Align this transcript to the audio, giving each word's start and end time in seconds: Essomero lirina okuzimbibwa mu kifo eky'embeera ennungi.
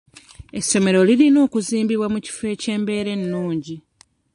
Essomero 0.59 0.99
lirina 1.07 1.39
okuzimbibwa 1.45 2.07
mu 2.13 2.19
kifo 2.25 2.43
eky'embeera 2.53 3.09
ennungi. 3.17 3.75